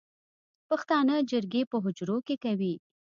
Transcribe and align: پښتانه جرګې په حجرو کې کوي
پښتانه 0.69 1.15
جرګې 1.31 1.61
په 1.71 1.77
حجرو 1.83 2.17
کې 2.27 2.35
کوي 2.43 2.73